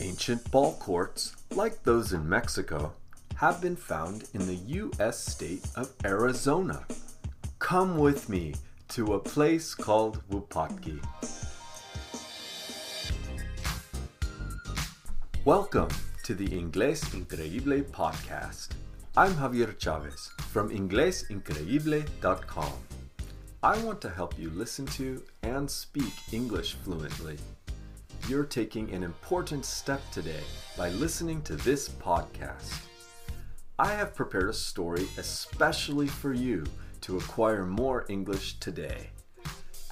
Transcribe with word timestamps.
Ancient 0.00 0.50
ball 0.50 0.74
courts, 0.74 1.34
like 1.54 1.82
those 1.82 2.12
in 2.12 2.28
Mexico, 2.28 2.92
have 3.36 3.62
been 3.62 3.76
found 3.76 4.24
in 4.34 4.46
the 4.46 4.54
U.S. 4.54 5.18
state 5.18 5.66
of 5.74 5.90
Arizona. 6.04 6.84
Come 7.60 7.96
with 7.96 8.28
me 8.28 8.54
to 8.88 9.14
a 9.14 9.18
place 9.18 9.74
called 9.74 10.20
Wupatki. 10.28 11.00
Welcome 15.46 15.88
to 16.24 16.34
the 16.34 16.48
Inglés 16.48 17.02
Increíble 17.14 17.82
podcast. 17.84 18.72
I'm 19.16 19.32
Javier 19.32 19.78
Chavez 19.78 20.30
from 20.52 20.68
inglesincreíble.com. 20.68 22.72
I 23.62 23.78
want 23.78 24.02
to 24.02 24.10
help 24.10 24.38
you 24.38 24.50
listen 24.50 24.84
to 24.98 25.22
and 25.42 25.70
speak 25.70 26.12
English 26.32 26.74
fluently. 26.84 27.38
You're 28.28 28.44
taking 28.44 28.92
an 28.92 29.04
important 29.04 29.64
step 29.64 30.00
today 30.10 30.42
by 30.76 30.88
listening 30.88 31.42
to 31.42 31.54
this 31.54 31.88
podcast. 31.88 32.74
I 33.78 33.92
have 33.92 34.16
prepared 34.16 34.48
a 34.48 34.52
story 34.52 35.06
especially 35.16 36.08
for 36.08 36.32
you 36.32 36.64
to 37.02 37.18
acquire 37.18 37.64
more 37.64 38.04
English 38.08 38.58
today. 38.58 39.10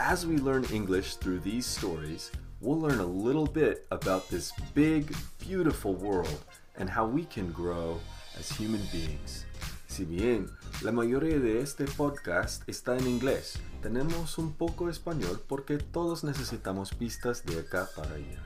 As 0.01 0.27
we 0.27 0.39
learn 0.39 0.65
English 0.73 1.15
through 1.15 1.41
these 1.41 1.65
stories, 1.65 2.33
we'll 2.61 2.81
learn 2.81 2.99
a 2.99 3.07
little 3.07 3.47
bit 3.47 3.87
about 3.93 4.29
this 4.29 4.53
big, 4.75 5.15
beautiful 5.39 5.95
world 5.95 6.45
and 6.77 6.91
how 6.91 7.07
we 7.07 7.27
can 7.27 7.53
grow 7.53 8.01
as 8.37 8.51
human 8.51 8.83
beings. 8.91 9.47
Si 9.95 10.05
bien 10.05 10.51
la 10.83 10.91
mayoría 10.91 11.39
de 11.39 11.61
este 11.61 11.85
podcast 11.85 12.69
está 12.69 12.97
en 12.97 13.07
inglés, 13.07 13.61
tenemos 13.81 14.39
un 14.39 14.53
poco 14.53 14.91
español 14.91 15.41
porque 15.47 15.79
todos 15.79 16.25
necesitamos 16.25 16.91
pistas 16.93 17.45
de 17.45 17.61
acá 17.61 17.89
para 17.95 18.17
allá. 18.17 18.43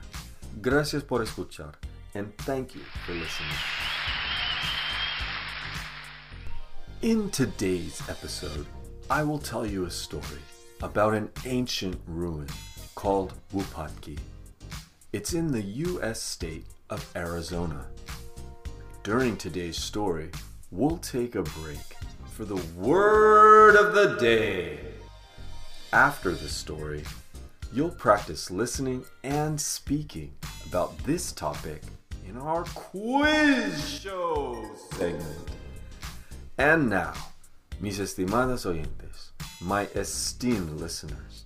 Gracias 0.61 1.03
por 1.03 1.23
escuchar 1.23 1.71
and 2.13 2.31
thank 2.45 2.75
you 2.75 2.81
for 3.03 3.15
listening. 3.15 3.49
In 7.01 7.31
today's 7.31 7.99
episode, 8.07 8.67
I 9.09 9.23
will 9.23 9.39
tell 9.39 9.65
you 9.65 9.85
a 9.85 9.89
story 9.89 10.43
about 10.83 11.15
an 11.15 11.31
ancient 11.47 11.99
ruin 12.05 12.45
called 12.93 13.33
Wupatki. 13.55 14.19
It's 15.13 15.33
in 15.33 15.51
the 15.51 15.63
U.S. 15.63 16.21
state 16.21 16.67
of 16.91 17.03
Arizona. 17.15 17.87
During 19.01 19.35
today's 19.35 19.77
story, 19.77 20.29
we'll 20.71 20.97
take 20.97 21.35
a 21.35 21.43
break 21.43 21.77
for 22.31 22.45
the 22.45 22.61
word 22.77 23.75
of 23.75 23.93
the 23.93 24.17
day. 24.19 24.79
After 25.91 26.31
the 26.31 26.47
story, 26.47 27.03
you'll 27.73 27.89
practice 27.89 28.51
listening 28.51 29.03
and 29.23 29.59
speaking 29.59 30.31
about 30.67 30.97
this 30.99 31.31
topic 31.31 31.81
in 32.27 32.37
our 32.37 32.63
quiz 32.75 33.89
show 33.89 34.63
segment. 34.91 35.49
And 36.57 36.89
now, 36.89 37.13
mis 37.79 37.99
estimadas 37.99 38.65
oyentes, 38.65 39.31
my 39.61 39.87
esteemed 39.95 40.79
listeners, 40.79 41.45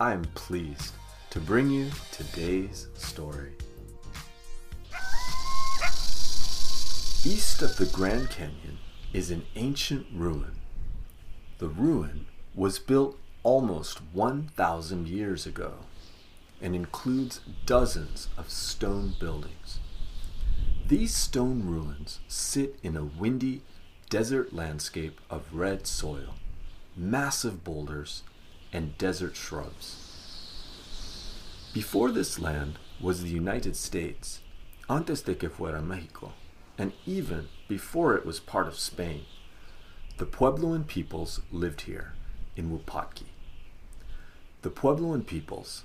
I 0.00 0.12
am 0.12 0.24
pleased 0.34 0.94
to 1.30 1.40
bring 1.40 1.70
you 1.70 1.90
today's 2.10 2.88
story. 2.94 3.52
East 7.24 7.62
of 7.62 7.76
the 7.76 7.86
Grand 7.86 8.30
Canyon 8.30 8.78
is 9.12 9.30
an 9.30 9.44
ancient 9.54 10.08
ruin. 10.12 10.56
The 11.58 11.68
ruin 11.68 12.26
was 12.52 12.80
built 12.80 13.16
almost 13.44 13.98
1,000 14.12 15.06
years 15.06 15.46
ago 15.46 15.74
and 16.60 16.74
includes 16.74 17.38
dozens 17.64 18.26
of 18.36 18.50
stone 18.50 19.14
buildings. 19.20 19.78
These 20.88 21.14
stone 21.14 21.62
ruins 21.64 22.18
sit 22.26 22.80
in 22.82 22.96
a 22.96 23.04
windy 23.04 23.62
desert 24.10 24.52
landscape 24.52 25.20
of 25.30 25.54
red 25.54 25.86
soil, 25.86 26.34
massive 26.96 27.62
boulders, 27.62 28.24
and 28.72 28.98
desert 28.98 29.36
shrubs. 29.36 29.94
Before 31.72 32.10
this 32.10 32.40
land 32.40 32.80
was 33.00 33.22
the 33.22 33.30
United 33.30 33.76
States, 33.76 34.40
antes 34.90 35.22
de 35.22 35.36
que 35.36 35.48
fuera 35.48 35.80
Mexico, 35.80 36.32
and 36.78 36.92
even 37.06 37.48
before 37.68 38.16
it 38.16 38.24
was 38.24 38.40
part 38.40 38.66
of 38.66 38.78
Spain, 38.78 39.24
the 40.18 40.26
Puebloan 40.26 40.86
peoples 40.86 41.40
lived 41.50 41.82
here 41.82 42.14
in 42.56 42.70
Wupatki. 42.70 43.26
The 44.62 44.70
Puebloan 44.70 45.26
peoples, 45.26 45.84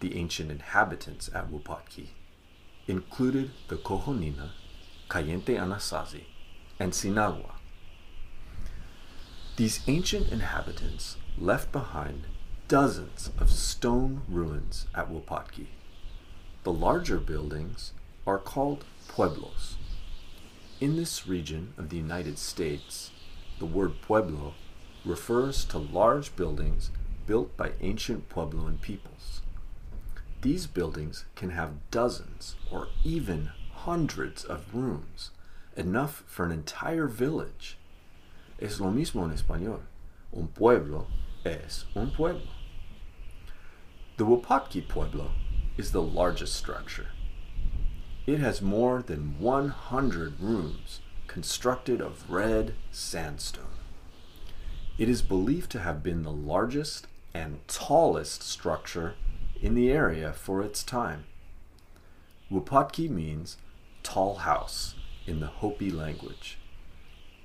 the 0.00 0.16
ancient 0.16 0.50
inhabitants 0.50 1.28
at 1.34 1.50
Wupatki, 1.50 2.08
included 2.86 3.50
the 3.68 3.76
Cohonina, 3.76 4.50
Kayenta 5.08 5.56
Anasazi, 5.58 6.24
and 6.78 6.92
Sinagua. 6.92 7.52
These 9.56 9.80
ancient 9.86 10.32
inhabitants 10.32 11.16
left 11.38 11.70
behind 11.70 12.24
dozens 12.66 13.30
of 13.38 13.50
stone 13.50 14.22
ruins 14.28 14.86
at 14.94 15.10
Wupatki. 15.10 15.66
The 16.64 16.72
larger 16.72 17.18
buildings 17.18 17.92
are 18.26 18.38
called 18.38 18.84
pueblos. 19.06 19.76
In 20.84 20.96
this 20.96 21.26
region 21.26 21.72
of 21.78 21.88
the 21.88 21.96
United 21.96 22.38
States, 22.38 23.10
the 23.58 23.64
word 23.64 24.02
pueblo 24.02 24.52
refers 25.02 25.64
to 25.64 25.78
large 25.78 26.36
buildings 26.36 26.90
built 27.26 27.56
by 27.56 27.72
ancient 27.80 28.28
Puebloan 28.28 28.78
peoples. 28.82 29.40
These 30.42 30.66
buildings 30.66 31.24
can 31.36 31.52
have 31.52 31.90
dozens 31.90 32.56
or 32.70 32.88
even 33.02 33.50
hundreds 33.72 34.44
of 34.44 34.74
rooms, 34.74 35.30
enough 35.74 36.22
for 36.26 36.44
an 36.44 36.52
entire 36.52 37.06
village. 37.06 37.78
Es 38.60 38.78
lo 38.78 38.90
mismo 38.90 39.24
en 39.24 39.34
español. 39.34 39.80
Un 40.34 40.48
pueblo 40.48 41.06
es 41.46 41.86
un 41.96 42.10
pueblo. 42.10 42.50
The 44.18 44.26
Wupatki 44.26 44.86
Pueblo 44.86 45.30
is 45.78 45.92
the 45.92 46.02
largest 46.02 46.54
structure. 46.54 47.13
It 48.26 48.38
has 48.40 48.62
more 48.62 49.02
than 49.02 49.38
100 49.38 50.40
rooms 50.40 51.00
constructed 51.26 52.00
of 52.00 52.30
red 52.30 52.74
sandstone. 52.90 53.66
It 54.96 55.10
is 55.10 55.20
believed 55.20 55.70
to 55.72 55.80
have 55.80 56.02
been 56.02 56.22
the 56.22 56.32
largest 56.32 57.06
and 57.34 57.66
tallest 57.68 58.42
structure 58.42 59.14
in 59.60 59.74
the 59.74 59.90
area 59.90 60.32
for 60.32 60.62
its 60.62 60.82
time. 60.82 61.24
Wupatki 62.50 63.10
means 63.10 63.58
tall 64.02 64.36
house 64.36 64.94
in 65.26 65.40
the 65.40 65.46
Hopi 65.46 65.90
language. 65.90 66.58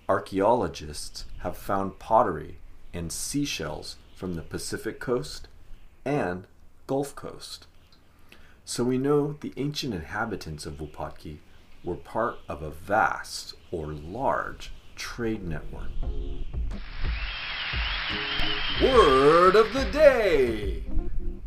Archaeologists 0.07 1.25
have 1.39 1.57
found 1.57 1.99
pottery 1.99 2.59
and 2.93 3.11
seashells 3.11 3.97
from 4.15 4.35
the 4.35 4.41
Pacific 4.41 4.99
coast 4.99 5.47
and 6.05 6.47
Gulf 6.87 7.15
Coast. 7.15 7.67
So 8.69 8.83
we 8.83 8.99
know 8.99 9.35
the 9.41 9.51
ancient 9.57 9.95
inhabitants 9.95 10.67
of 10.67 10.75
Wupatki 10.75 11.39
were 11.83 11.95
part 11.95 12.35
of 12.47 12.61
a 12.61 12.69
vast 12.69 13.55
or 13.71 13.87
large 13.87 14.71
trade 14.95 15.43
network. 15.43 15.89
Word 18.79 19.55
of 19.55 19.73
the 19.73 19.85
day! 19.85 20.83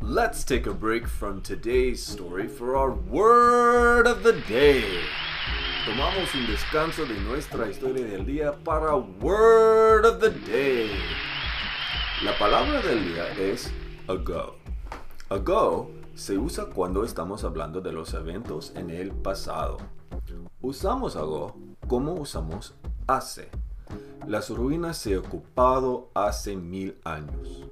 Let's 0.01 0.43
take 0.43 0.67
a 0.67 0.75
break 0.75 1.07
from 1.07 1.43
today's 1.43 2.05
story 2.05 2.49
for 2.49 2.77
our 2.77 2.91
word 2.91 4.09
of 4.09 4.25
the 4.25 4.33
day. 4.33 4.83
Tomamos 5.87 6.35
un 6.35 6.47
descanso 6.49 7.07
de 7.07 7.15
nuestra 7.21 7.69
historia 7.69 8.05
del 8.05 8.25
día 8.25 8.57
para 8.65 8.99
word 8.99 10.07
of 10.07 10.21
the 10.21 10.31
day. 10.31 10.91
La 12.25 12.33
palabra 12.33 12.83
del 12.83 12.99
día 12.99 13.39
es 13.39 13.71
ago. 14.09 14.57
Ago 15.31 16.02
se 16.15 16.39
usa 16.39 16.67
cuando 16.67 17.05
estamos 17.05 17.45
hablando 17.45 17.81
de 17.81 17.93
los 17.93 18.13
eventos 18.15 18.73
en 18.77 18.91
el 18.91 19.13
pasado. 19.13 19.79
Usamos 20.61 21.17
ago 21.17 21.57
como 21.87 22.15
usamos 22.15 22.75
hace. 23.07 23.49
Las 24.27 24.51
ruinas 24.51 24.99
se 24.99 25.19
ocupado 25.19 26.11
hace 26.15 26.57
mil 26.57 26.97
años. 27.05 27.65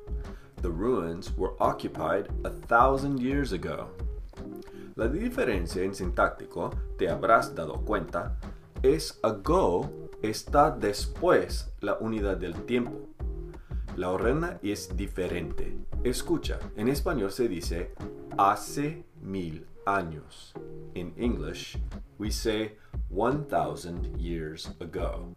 The 0.62 0.68
ruins 0.68 1.32
were 1.36 1.54
occupied 1.58 2.26
a 2.44 2.50
thousand 2.66 3.18
years 3.18 3.52
ago. 3.52 3.88
La 4.96 5.08
diferencia 5.08 5.82
en 5.82 5.94
sintáctico, 5.94 6.70
te 6.98 7.08
habrás 7.08 7.54
dado 7.54 7.80
cuenta, 7.82 8.36
es 8.82 9.18
ago 9.22 9.90
está 10.22 10.70
después 10.70 11.72
la 11.80 11.96
unidad 12.00 12.36
del 12.36 12.54
tiempo. 12.64 13.08
La 13.96 14.10
orena 14.10 14.58
es 14.62 14.94
diferente. 14.96 15.78
Escucha, 16.04 16.58
en 16.76 16.88
español 16.88 17.30
se 17.30 17.48
dice 17.48 17.94
hace 18.40 19.04
mil 19.20 19.66
años. 19.84 20.54
In 20.94 21.12
English, 21.18 21.76
we 22.16 22.30
say 22.30 22.72
1000 23.10 24.16
years 24.18 24.70
ago. 24.80 25.36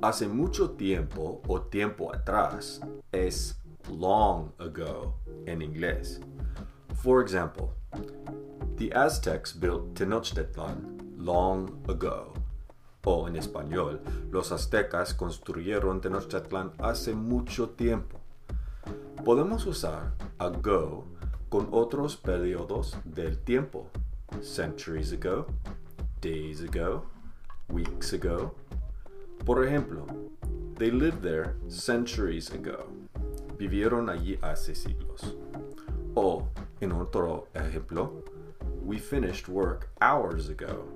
Hace 0.00 0.28
mucho 0.28 0.68
tiempo 0.76 1.42
o 1.48 1.58
tiempo 1.62 2.12
atrás 2.12 2.80
es 3.12 3.56
long 3.90 4.52
ago 4.60 5.14
en 5.48 5.60
inglés. 5.60 6.20
For 7.02 7.20
example, 7.20 7.74
The 8.76 8.92
Aztecs 8.92 9.52
built 9.52 9.94
Tenochtitlan 9.94 11.16
long 11.18 11.82
ago. 11.88 12.32
O 13.04 13.26
en 13.26 13.34
español, 13.34 14.00
los 14.30 14.52
aztecas 14.52 15.14
construyeron 15.14 16.00
Tenochtitlan 16.00 16.70
hace 16.78 17.12
mucho 17.12 17.70
tiempo. 17.70 18.20
Podemos 19.24 19.66
usar 19.66 20.12
ago 20.38 21.06
con 21.54 21.68
otros 21.70 22.16
periodos 22.16 22.96
del 23.04 23.38
tiempo. 23.38 23.88
Centuries 24.42 25.12
ago, 25.12 25.46
days 26.20 26.60
ago, 26.60 27.06
weeks 27.68 28.12
ago. 28.12 28.56
Por 29.46 29.64
ejemplo, 29.64 30.04
they 30.76 30.90
lived 30.90 31.22
there 31.22 31.54
centuries 31.68 32.50
ago. 32.50 32.88
Vivieron 33.56 34.10
allí 34.10 34.36
hace 34.42 34.74
siglos. 34.74 35.36
O, 36.16 36.48
en 36.80 36.90
otro 36.90 37.46
ejemplo, 37.54 38.24
we 38.84 38.98
finished 38.98 39.48
work 39.48 39.90
hours 40.00 40.48
ago. 40.48 40.88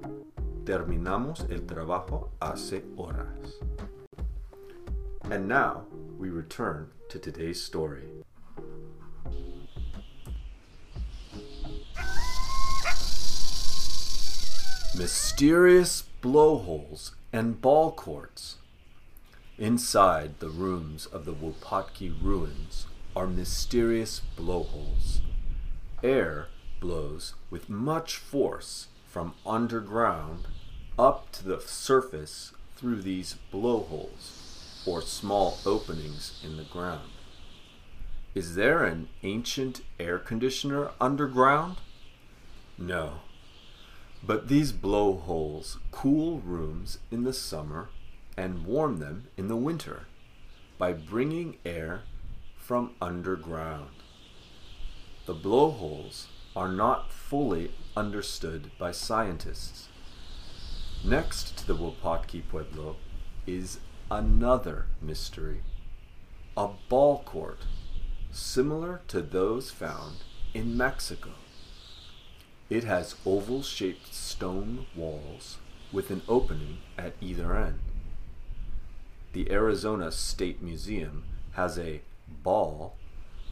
Terminamos 0.64 1.48
el 1.52 1.60
trabajo 1.66 2.30
hace 2.42 2.82
horas. 2.96 3.60
And 5.30 5.46
now 5.46 5.86
we 6.18 6.30
return 6.30 6.88
to 7.10 7.20
today's 7.20 7.62
story. 7.62 8.17
Mysterious 14.98 16.02
blowholes 16.22 17.12
and 17.32 17.62
ball 17.62 17.92
courts. 17.92 18.56
Inside 19.56 20.40
the 20.40 20.48
rooms 20.48 21.06
of 21.06 21.24
the 21.24 21.32
Wupatki 21.32 22.12
ruins 22.20 22.88
are 23.14 23.28
mysterious 23.28 24.22
blowholes. 24.34 25.20
Air 26.02 26.48
blows 26.80 27.34
with 27.48 27.68
much 27.68 28.16
force 28.16 28.88
from 29.06 29.34
underground 29.46 30.48
up 30.98 31.30
to 31.30 31.44
the 31.44 31.60
surface 31.60 32.52
through 32.74 33.02
these 33.02 33.36
blowholes, 33.52 34.82
or 34.84 35.00
small 35.00 35.58
openings 35.64 36.40
in 36.44 36.56
the 36.56 36.64
ground. 36.64 37.10
Is 38.34 38.56
there 38.56 38.82
an 38.84 39.08
ancient 39.22 39.80
air 40.00 40.18
conditioner 40.18 40.90
underground? 41.00 41.76
No. 42.76 43.20
But 44.22 44.48
these 44.48 44.72
blowholes 44.72 45.78
cool 45.90 46.40
rooms 46.40 46.98
in 47.10 47.24
the 47.24 47.32
summer 47.32 47.88
and 48.36 48.66
warm 48.66 48.98
them 48.98 49.28
in 49.36 49.48
the 49.48 49.56
winter 49.56 50.06
by 50.76 50.92
bringing 50.92 51.56
air 51.64 52.02
from 52.56 52.92
underground. 53.00 53.90
The 55.26 55.34
blowholes 55.34 56.28
are 56.54 56.70
not 56.70 57.12
fully 57.12 57.72
understood 57.96 58.70
by 58.78 58.92
scientists. 58.92 59.88
Next 61.04 61.56
to 61.58 61.66
the 61.66 61.76
Wupatki 61.76 62.42
Pueblo 62.48 62.96
is 63.46 63.80
another 64.10 64.86
mystery 65.00 65.62
a 66.58 66.68
ball 66.88 67.22
court 67.22 67.60
similar 68.32 69.00
to 69.06 69.22
those 69.22 69.70
found 69.70 70.16
in 70.52 70.76
Mexico. 70.76 71.30
It 72.70 72.84
has 72.84 73.14
oval 73.24 73.62
shaped 73.62 74.12
stone 74.12 74.86
walls 74.94 75.56
with 75.90 76.10
an 76.10 76.20
opening 76.28 76.78
at 76.98 77.14
either 77.20 77.56
end. 77.56 77.78
The 79.32 79.50
Arizona 79.50 80.12
State 80.12 80.62
Museum 80.62 81.24
has 81.52 81.78
a 81.78 82.02
ball 82.42 82.96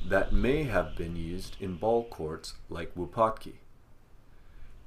that 0.06 0.32
may 0.32 0.64
have 0.64 0.96
been 0.96 1.16
used 1.16 1.56
in 1.60 1.76
ball 1.76 2.04
courts 2.04 2.54
like 2.68 2.94
Wupatki. 2.94 3.54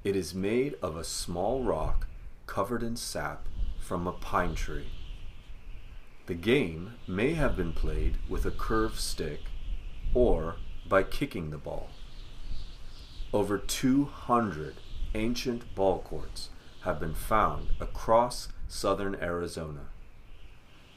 It 0.04 0.14
is 0.14 0.32
made 0.32 0.76
of 0.80 0.96
a 0.96 1.04
small 1.04 1.64
rock 1.64 2.06
covered 2.46 2.82
in 2.84 2.96
sap 2.96 3.46
from 3.80 4.06
a 4.06 4.12
pine 4.12 4.54
tree. 4.54 4.90
The 6.26 6.34
game 6.34 6.94
may 7.08 7.34
have 7.34 7.56
been 7.56 7.72
played 7.72 8.18
with 8.28 8.46
a 8.46 8.52
curved 8.52 9.00
stick 9.00 9.40
or 10.14 10.56
by 10.88 11.02
kicking 11.02 11.50
the 11.50 11.58
ball. 11.58 11.88
Over 13.32 13.58
200 13.58 14.74
ancient 15.14 15.72
ball 15.76 16.00
courts 16.00 16.48
have 16.80 16.98
been 16.98 17.14
found 17.14 17.68
across 17.78 18.48
southern 18.66 19.14
Arizona. 19.14 19.86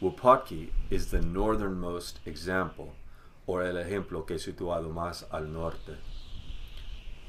Wupatki 0.01 0.69
is 0.89 1.12
the 1.12 1.21
northernmost 1.21 2.19
example, 2.25 2.95
or 3.45 3.62
el 3.62 3.75
ejemplo 3.75 4.25
que 4.25 4.38
situado 4.38 4.91
más 4.91 5.24
al 5.31 5.44
norte. 5.44 5.97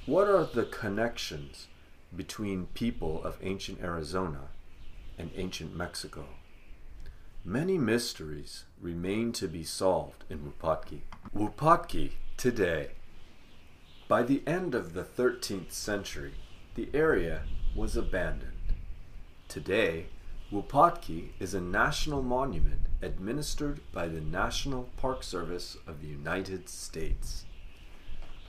What 0.06 0.26
are 0.26 0.44
the 0.44 0.64
connections 0.64 1.66
between 2.16 2.68
people 2.72 3.22
of 3.24 3.36
ancient 3.42 3.82
Arizona 3.82 4.48
and 5.18 5.30
ancient 5.36 5.76
Mexico? 5.76 6.24
Many 7.44 7.76
mysteries 7.76 8.64
remain 8.80 9.32
to 9.32 9.48
be 9.48 9.64
solved 9.64 10.24
in 10.30 10.38
Wupatki. 10.38 11.00
Wupatki 11.36 12.12
today. 12.38 12.92
By 14.06 14.22
the 14.22 14.42
end 14.46 14.74
of 14.74 14.92
the 14.92 15.02
13th 15.02 15.72
century, 15.72 16.34
the 16.74 16.90
area 16.92 17.44
was 17.74 17.96
abandoned. 17.96 18.52
Today, 19.48 20.06
Wupatki 20.52 21.30
is 21.40 21.54
a 21.54 21.60
national 21.60 22.22
monument 22.22 22.80
administered 23.00 23.80
by 23.92 24.08
the 24.08 24.20
National 24.20 24.90
Park 24.98 25.22
Service 25.22 25.78
of 25.86 26.02
the 26.02 26.06
United 26.06 26.68
States. 26.68 27.46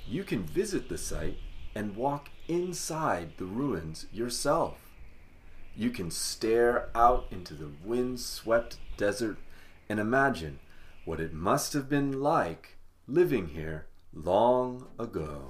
You 0.05 0.25
can 0.25 0.43
visit 0.43 0.89
the 0.89 0.97
site 0.97 1.37
and 1.73 1.95
walk 1.95 2.29
inside 2.49 3.37
the 3.37 3.45
ruins 3.45 4.07
yourself. 4.11 4.91
You 5.73 5.89
can 5.89 6.11
stare 6.11 6.89
out 6.93 7.27
into 7.31 7.53
the 7.53 7.71
wind 7.83 8.19
swept 8.19 8.77
desert 8.97 9.37
and 9.87 10.01
imagine 10.01 10.59
what 11.05 11.21
it 11.21 11.33
must 11.33 11.71
have 11.71 11.87
been 11.87 12.21
like 12.21 12.77
living 13.07 13.47
here 13.49 13.85
long 14.15 14.85
ago. 14.97 15.49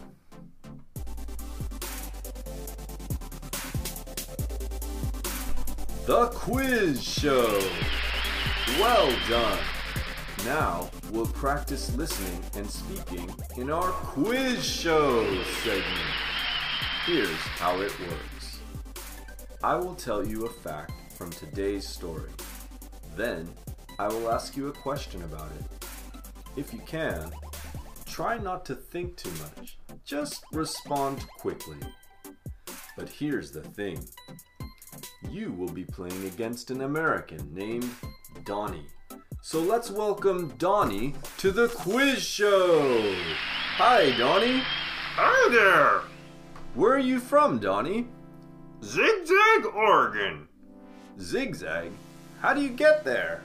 The 6.05 6.27
Quiz 6.27 7.03
Show! 7.03 7.61
Well 8.79 9.15
done! 9.29 9.59
Now 10.45 10.89
we'll 11.11 11.25
practice 11.27 11.95
listening 11.95 12.43
and 12.55 12.69
speaking 12.69 13.33
in 13.57 13.71
our 13.71 13.89
Quiz 13.91 14.63
Show 14.63 15.23
segment. 15.63 15.85
Here's 17.05 17.29
how 17.29 17.79
it 17.81 17.99
works 17.99 18.59
I 19.63 19.75
will 19.75 19.95
tell 19.95 20.25
you 20.25 20.45
a 20.45 20.49
fact 20.49 20.91
from 21.13 21.31
today's 21.31 21.87
story. 21.87 22.31
Then 23.15 23.47
I 23.97 24.07
will 24.07 24.31
ask 24.31 24.57
you 24.57 24.67
a 24.67 24.71
question 24.71 25.23
about 25.23 25.49
it. 25.59 25.87
If 26.55 26.73
you 26.73 26.79
can, 26.85 27.31
try 28.15 28.37
not 28.37 28.63
to 28.63 28.73
think 28.73 29.17
too 29.17 29.29
much, 29.41 29.77
just 30.05 30.41
respond 30.53 31.27
quickly. 31.37 31.75
But 32.95 33.09
here's 33.09 33.51
the 33.51 33.59
thing 33.59 34.07
you 35.29 35.51
will 35.51 35.73
be 35.73 35.83
playing 35.83 36.25
against 36.25 36.71
an 36.71 36.83
American 36.83 37.53
named 37.53 37.89
Donnie. 38.45 38.87
So 39.41 39.59
let's 39.59 39.91
welcome 39.91 40.53
Donnie 40.57 41.13
to 41.39 41.51
the 41.51 41.67
quiz 41.67 42.23
show. 42.23 43.13
Hi, 43.75 44.17
Donnie. 44.17 44.61
Hi 44.63 45.49
there! 45.51 46.03
Where 46.73 46.93
are 46.93 46.99
you 46.99 47.19
from, 47.19 47.59
Donnie? 47.59 48.07
Zigzag, 48.81 49.65
Oregon. 49.75 50.47
Zigzag? 51.19 51.91
How 52.39 52.53
do 52.53 52.61
you 52.61 52.69
get 52.69 53.03
there? 53.03 53.41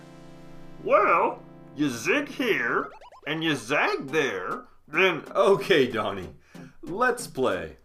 Well, 0.85 1.43
you 1.75 1.91
zig 1.91 2.29
here 2.29 2.93
and 3.27 3.43
you 3.45 3.55
zag 3.55 4.09
there, 4.09 4.65
then 4.89 5.23
Okay, 5.35 5.87
Donnie. 5.87 6.31
Let's 6.83 7.27
play. 7.27 7.77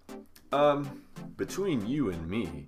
Um, 0.52 1.02
between 1.38 1.86
you 1.86 2.10
and 2.10 2.30
me, 2.30 2.68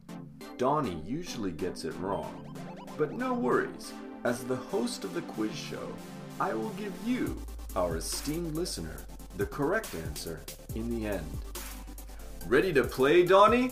Donnie 0.57 1.01
usually 1.05 1.51
gets 1.51 1.86
it 1.86 1.95
wrong. 2.00 2.55
But 2.97 3.13
no 3.13 3.33
worries. 3.33 3.93
As 4.24 4.43
the 4.43 4.55
host 4.55 5.03
of 5.03 5.13
the 5.13 5.21
quiz 5.21 5.55
show, 5.55 5.93
I 6.39 6.53
will 6.53 6.71
give 6.71 6.93
you, 7.05 7.41
our 7.75 7.97
esteemed 7.97 8.55
listener, 8.55 8.97
the 9.38 9.45
correct 9.45 9.93
answer 9.95 10.39
in 10.75 10.89
the 10.89 11.07
end. 11.07 11.25
Ready 12.47 12.74
to 12.74 12.83
play, 12.83 13.24
Donnie? 13.24 13.71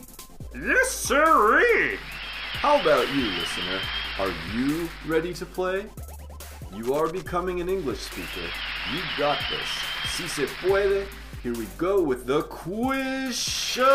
yes, 0.53 0.89
sirree! 0.89 1.97
How 2.53 2.79
about 2.79 3.13
you, 3.13 3.25
listener? 3.31 3.79
Are 4.19 4.33
you 4.55 4.87
ready 5.05 5.33
to 5.33 5.45
play? 5.45 5.85
You 6.73 6.93
are 6.93 7.07
becoming 7.07 7.59
an 7.61 7.69
English 7.69 7.99
speaker. 7.99 8.49
You 8.93 9.01
got 9.17 9.39
this. 9.49 9.67
Si 10.11 10.27
se 10.27 10.45
puede. 10.45 11.07
Here 11.41 11.53
we 11.53 11.65
go 11.77 12.03
with 12.03 12.25
the 12.27 12.43
quiz 12.43 13.35
show. 13.35 13.85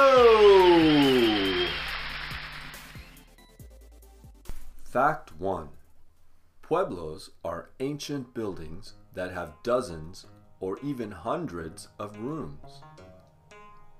Fact 4.83 5.33
1 5.39 5.69
Pueblos 6.63 7.31
are 7.45 7.71
ancient 7.79 8.35
buildings 8.35 8.95
that 9.15 9.33
have 9.33 9.55
dozens 9.63 10.27
or 10.59 10.79
even 10.83 11.13
hundreds 11.13 11.89
of 11.99 12.19
rooms. 12.19 12.83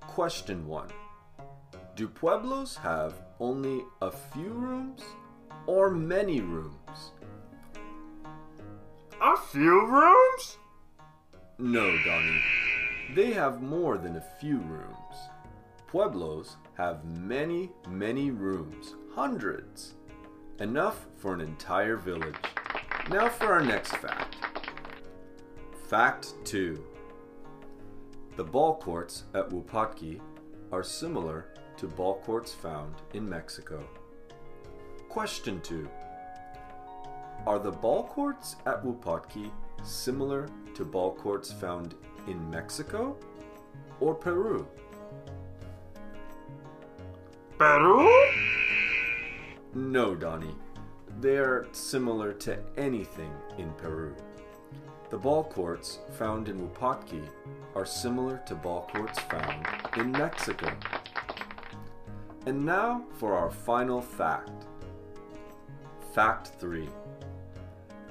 Question 0.01 0.67
1 0.67 0.89
Do 1.95 2.07
pueblos 2.09 2.75
have 2.75 3.13
only 3.39 3.81
a 4.01 4.11
few 4.11 4.49
rooms 4.49 5.01
or 5.67 5.89
many 5.89 6.41
rooms? 6.41 7.11
A 9.21 9.37
few 9.37 9.85
rooms? 9.85 10.57
No, 11.61 11.95
Donnie. 12.03 12.41
They 13.13 13.33
have 13.33 13.61
more 13.61 13.99
than 13.99 14.15
a 14.15 14.25
few 14.39 14.57
rooms. 14.57 15.29
Pueblos 15.85 16.55
have 16.75 17.05
many, 17.05 17.69
many 17.87 18.31
rooms, 18.31 18.95
hundreds. 19.13 19.93
Enough 20.59 21.05
for 21.17 21.35
an 21.35 21.41
entire 21.41 21.97
village. 21.97 22.33
Now 23.11 23.29
for 23.29 23.53
our 23.53 23.61
next 23.61 23.95
fact. 23.97 24.37
Fact 25.87 26.33
2 26.45 26.83
The 28.37 28.43
ball 28.43 28.77
courts 28.77 29.25
at 29.35 29.47
Wupatki 29.51 30.19
are 30.71 30.83
similar 30.83 31.53
to 31.77 31.85
ball 31.85 32.21
courts 32.25 32.51
found 32.51 32.95
in 33.13 33.29
Mexico. 33.29 33.87
Question 35.09 35.61
2 35.61 35.87
Are 37.45 37.59
the 37.59 37.71
ball 37.71 38.05
courts 38.07 38.55
at 38.65 38.83
Wupatki 38.83 39.51
similar 39.83 40.47
to 40.75 40.85
ball 40.85 41.13
courts 41.15 41.51
found 41.51 41.95
in 42.27 42.49
Mexico 42.49 43.17
or 43.99 44.13
Peru? 44.13 44.67
Peru? 47.57 48.09
No, 49.73 50.15
Donnie. 50.15 50.55
They 51.19 51.37
are 51.37 51.67
similar 51.71 52.33
to 52.33 52.57
anything 52.77 53.31
in 53.57 53.71
Peru. 53.73 54.15
The 55.11 55.17
ball 55.17 55.43
courts 55.43 55.99
found 56.17 56.47
in 56.47 56.59
Wupatki 56.59 57.21
are 57.75 57.85
similar 57.85 58.41
to 58.47 58.55
ball 58.55 58.89
courts 58.93 59.19
found 59.19 59.67
in 59.97 60.11
Mexico. 60.11 60.71
And 62.45 62.65
now 62.65 63.03
for 63.17 63.33
our 63.33 63.51
final 63.51 64.01
fact. 64.01 64.65
Fact 66.13 66.47
3 66.59 66.89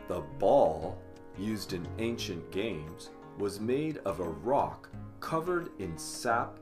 The 0.09 0.21
ball 0.39 0.97
used 1.39 1.73
in 1.73 1.87
ancient 1.99 2.51
games 2.51 3.11
was 3.39 3.61
made 3.61 3.99
of 3.99 4.21
a 4.21 4.29
rock 4.29 4.89
covered 5.21 5.71
in 5.79 5.97
sap 5.97 6.59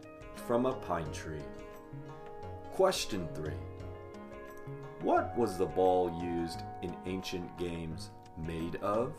from 0.46 0.66
a 0.66 0.72
pine 0.72 1.10
tree. 1.12 1.42
Question 2.72 3.28
3 3.34 3.52
What 5.02 5.37
was 5.37 5.58
the 5.58 5.66
ball 5.66 6.16
used 6.22 6.62
in 6.82 6.94
ancient 7.06 7.56
games 7.58 8.10
made 8.46 8.76
of? 8.76 9.12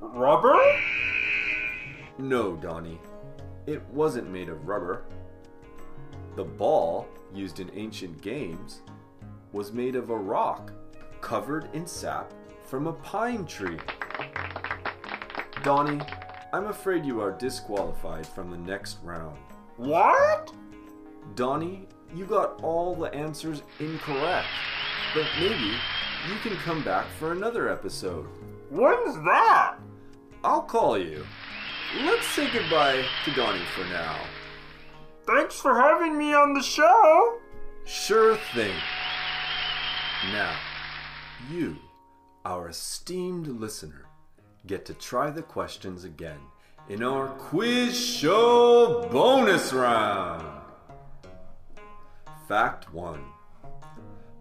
Rubber? 0.00 0.56
No, 2.18 2.54
Donnie. 2.56 3.00
It 3.66 3.82
wasn't 3.88 4.30
made 4.30 4.48
of 4.48 4.68
rubber. 4.68 5.04
The 6.36 6.44
ball 6.44 7.08
used 7.32 7.60
in 7.60 7.70
ancient 7.74 8.20
games 8.20 8.82
was 9.52 9.72
made 9.72 9.96
of 9.96 10.10
a 10.10 10.16
rock 10.16 10.72
covered 11.20 11.68
in 11.72 11.86
sap 11.86 12.32
from 12.74 12.88
a 12.88 12.92
pine 12.92 13.46
tree. 13.46 13.78
Donnie, 15.62 16.00
I'm 16.52 16.66
afraid 16.66 17.04
you 17.04 17.20
are 17.20 17.30
disqualified 17.30 18.26
from 18.26 18.50
the 18.50 18.56
next 18.56 18.98
round. 19.04 19.38
What? 19.76 20.52
Donnie, 21.36 21.86
you 22.16 22.24
got 22.24 22.60
all 22.64 22.96
the 22.96 23.14
answers 23.14 23.62
incorrect. 23.78 24.48
But 25.14 25.24
maybe 25.38 25.70
you 26.28 26.34
can 26.42 26.56
come 26.64 26.82
back 26.82 27.06
for 27.20 27.30
another 27.30 27.68
episode. 27.68 28.26
When's 28.70 29.14
that? 29.24 29.76
I'll 30.42 30.62
call 30.62 30.98
you. 30.98 31.24
Let's 32.00 32.26
say 32.26 32.50
goodbye 32.52 33.04
to 33.24 33.34
Donnie 33.34 33.64
for 33.76 33.84
now. 33.84 34.18
Thanks 35.28 35.60
for 35.60 35.76
having 35.80 36.18
me 36.18 36.34
on 36.34 36.54
the 36.54 36.62
show. 36.62 37.38
Sure 37.84 38.36
thing. 38.52 38.74
Now, 40.32 40.56
you, 41.48 41.76
our 42.44 42.68
esteemed 42.68 43.46
listener, 43.46 44.06
get 44.66 44.84
to 44.84 44.94
try 44.94 45.30
the 45.30 45.42
questions 45.42 46.04
again 46.04 46.38
in 46.90 47.02
our 47.02 47.28
quiz 47.28 47.98
show 47.98 49.08
bonus 49.10 49.72
round. 49.72 50.44
Fact 52.46 52.92
1 52.92 53.20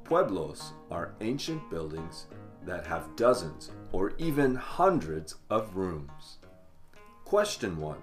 Pueblos 0.03 0.73
are 0.91 1.15
ancient 1.21 1.69
buildings 1.69 2.25
that 2.65 2.85
have 2.85 3.15
dozens 3.15 3.71
or 3.93 4.13
even 4.17 4.53
hundreds 4.55 5.35
of 5.49 5.77
rooms. 5.77 6.39
Question 7.23 7.77
1 7.77 7.97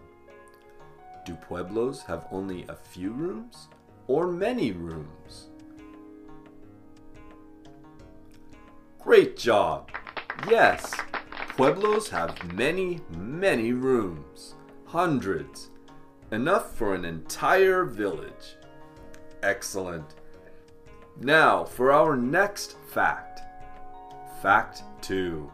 Do 1.27 1.35
pueblos 1.35 2.03
have 2.05 2.27
only 2.33 2.65
a 2.69 2.75
few 2.75 3.11
rooms 3.11 3.69
or 4.07 4.27
many 4.27 4.73
rooms? 4.73 5.51
Great 9.03 9.37
job! 9.37 9.91
Yes, 10.49 10.95
pueblos 11.57 12.11
have 12.11 12.53
many, 12.53 13.01
many 13.17 13.73
rooms. 13.73 14.55
Hundreds. 14.85 15.71
Enough 16.31 16.77
for 16.77 16.95
an 16.95 17.07
entire 17.07 17.85
village. 17.85 18.57
Excellent. 19.43 20.15
Now 21.19 21.65
for 21.65 21.93
our 21.93 22.15
next 22.15 22.77
fact. 22.89 23.41
Fact 24.43 24.83
2. 25.01 25.51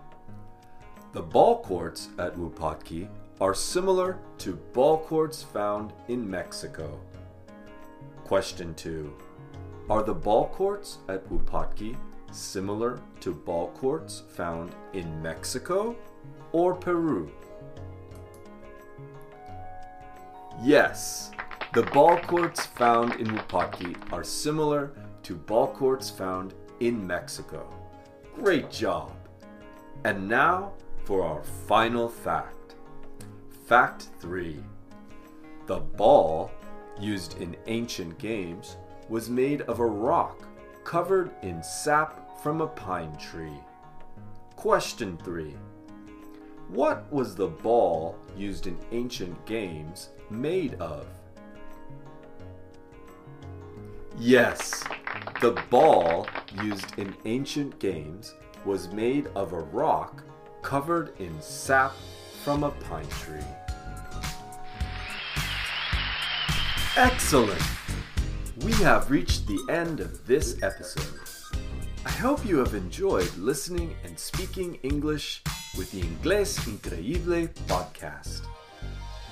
The 1.13 1.23
ball 1.23 1.63
courts 1.63 2.09
at 2.19 2.37
Wupatki 2.37 3.09
are 3.41 3.55
similar 3.55 4.19
to 4.39 4.57
ball 4.73 4.99
courts 4.99 5.43
found 5.43 5.93
in 6.09 6.29
Mexico. 6.29 7.01
Question 8.25 8.75
2. 8.75 9.17
Are 9.89 10.03
the 10.03 10.15
ball 10.15 10.49
courts 10.49 10.99
at 11.09 11.25
Wupatki 11.31 11.97
similar 12.33 13.01
to 13.21 13.33
ball 13.33 13.71
courts 13.73 14.23
found 14.29 14.75
in 14.93 15.23
Mexico 15.23 15.97
or 16.53 16.75
Peru? 16.75 17.31
Yes, 20.63 21.31
the 21.75 21.83
ball 21.83 22.19
courts 22.19 22.65
found 22.65 23.15
in 23.21 23.27
Wupatki 23.27 23.97
are 24.13 24.25
similar 24.25 24.93
to 25.25 25.35
ball 25.35 25.69
courts 25.73 26.09
found 26.09 26.55
in 26.81 27.07
Mexico. 27.07 27.69
Great 28.35 28.71
job! 28.71 29.13
And 30.05 30.29
now 30.29 30.73
for 31.05 31.23
our 31.23 31.43
final 31.43 32.09
fact. 32.09 32.75
Fact 33.67 34.09
3 34.19 34.63
The 35.67 35.79
ball 35.79 36.51
used 36.99 37.41
in 37.41 37.57
ancient 37.67 38.19
games 38.19 38.77
was 39.09 39.29
made 39.29 39.63
of 39.63 39.81
a 39.81 39.87
rock 39.87 40.47
covered 40.87 41.33
in 41.43 41.61
sap 41.65 42.41
from 42.41 42.61
a 42.61 42.67
pine 42.69 43.15
tree. 43.17 43.59
Question 44.55 45.19
3 45.25 45.53
What 46.69 47.13
was 47.13 47.35
the 47.35 47.49
ball 47.49 48.17
used 48.37 48.69
in 48.69 48.79
ancient 48.93 49.45
games 49.47 50.11
made 50.31 50.75
of? 50.75 51.09
Yes, 54.17 54.85
the 55.41 55.61
ball 55.71 56.29
used 56.63 56.97
in 57.01 57.17
ancient 57.25 57.77
games 57.81 58.35
was 58.65 58.89
made 58.93 59.27
of 59.35 59.55
a 59.55 59.61
rock 59.61 60.23
covered 60.63 61.21
in 61.21 61.35
sap 61.43 61.95
from 62.45 62.63
a 62.63 62.71
pine 62.71 63.09
tree. 63.09 63.41
Excellent! 66.97 67.86
We 68.65 68.73
have 68.75 69.11
reached 69.11 69.47
the 69.47 69.59
end 69.71 70.01
of 70.01 70.27
this 70.27 70.63
episode. 70.63 71.21
I 72.07 72.11
hope 72.11 72.47
you 72.47 72.57
have 72.59 72.75
enjoyed 72.75 73.31
listening 73.37 73.95
and 74.05 74.19
speaking 74.19 74.79
English 74.83 75.43
with 75.77 75.93
the 75.93 76.01
Inglés 76.01 76.59
Increíble 76.61 77.51
podcast. 77.67 78.47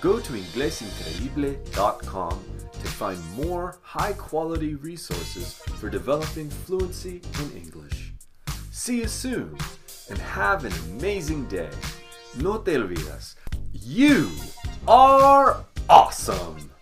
Go 0.03 0.21
to 0.21 0.33
inglesincreíble.com 0.35 2.45
to 2.73 2.87
find 2.87 3.19
more 3.35 3.79
high 3.81 4.13
quality 4.13 4.75
resources 4.75 5.55
for 5.55 5.89
developing 5.89 6.51
fluency 6.51 7.23
in 7.41 7.51
English. 7.57 8.13
See 8.73 8.99
you 8.99 9.09
soon 9.09 9.57
and 10.11 10.19
have 10.19 10.67
an 10.67 10.73
amazing 10.91 11.47
day. 11.47 11.71
No 12.37 12.59
te 12.59 12.73
olvides, 12.73 13.37
you 13.73 14.31
are 14.87 15.65
awesome! 15.89 16.74